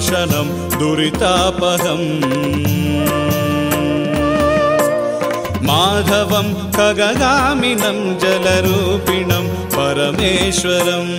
[0.00, 2.22] भवनाशनं दुरितापहम्।
[5.62, 11.10] माधवं खगगामिनं जलरूपिणं परमेश्वरम्।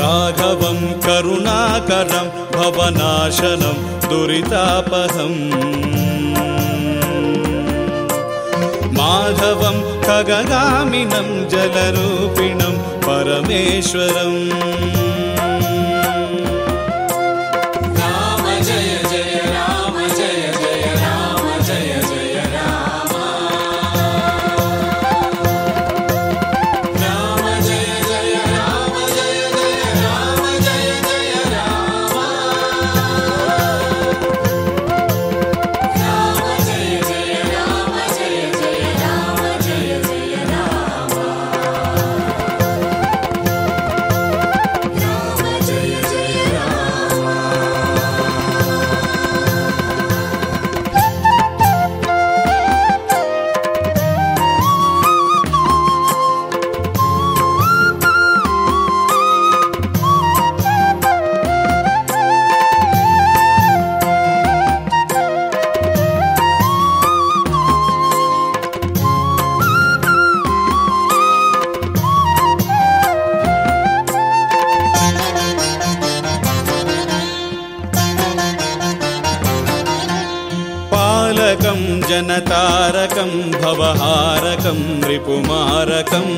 [0.00, 5.40] राघवं करुणाकरं भवनाशनं दुरितापहम्।
[8.98, 15.19] माधवं खगगामिनं जलरूपिणं परमेश्वरम्
[81.30, 83.30] पालकं जनतारकं
[83.62, 86.32] भवहारकं रिपुमारकम्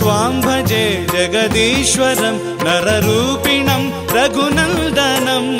[0.00, 3.84] त्वां भजे जगदीश्वरं नररूपिणं
[4.16, 5.52] रघुनन्दनम्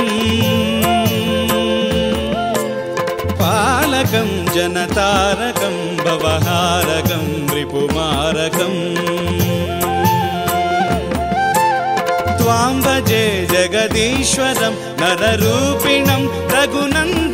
[3.42, 7.25] पालकं जनतारकं भवहारकं
[7.56, 8.81] रिपुमारकम्।
[12.41, 17.25] त्वां भजे जगदीश्वरं नररूपिणं रघुनन्दनम्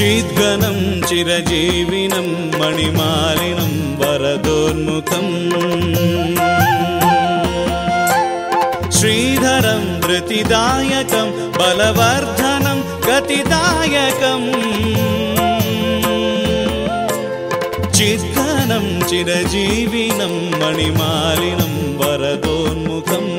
[0.00, 0.76] चिद्गनं
[1.08, 2.28] चिरजीविनं
[2.60, 5.34] मणिमालिनं वरदोन्मुखम्
[8.98, 14.48] श्रीधरं धृतिदायकं बलवर्धनं गतिदायकम्
[17.98, 23.30] चिद्गनं चिरजीविनं मणिमालिनं वरदोन्मुखम्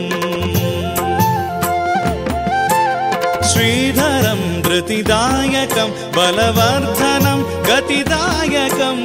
[3.51, 9.01] श्रीधरं धृतिदायकं बलवर्धनं गतिदायकम्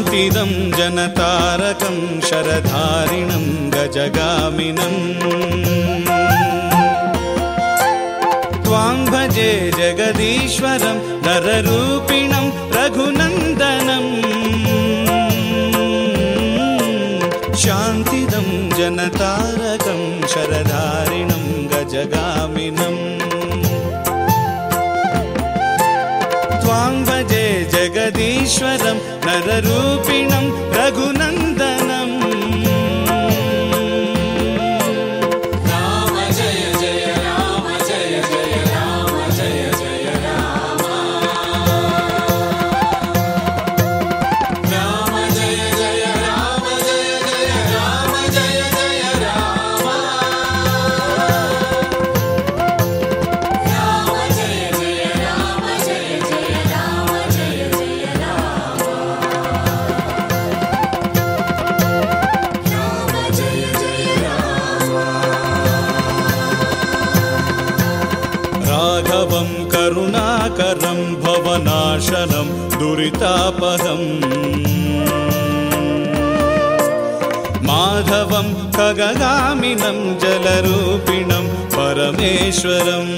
[0.00, 1.96] शान्तिदं जनतारकं
[2.28, 3.44] शरधारिणं
[3.74, 4.96] गजगामिनम्
[8.64, 14.08] त्वां भजे जगदीश्वरं नररूपिणं रघुनन्दनम्
[17.64, 18.48] शान्तिदं
[18.78, 20.02] जनतारकं
[20.34, 23.00] शरधारिणं गजगामिनम्
[26.64, 30.09] त्वां भजे जगदीश्वरं नररूपिणं रघुनन्दनम्
[77.68, 83.12] माधवं खगगामिनं जलरूपिणं परमेश्वरम्।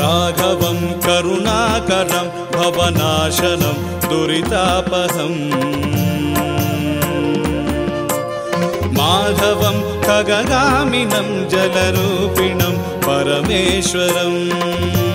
[0.00, 3.78] राघवं करुणाकरं भवनाशनं
[4.08, 5.38] दुरितापहम्
[8.98, 15.09] माधवं खगगामिनं जलरूपिणं परमेश्वरम्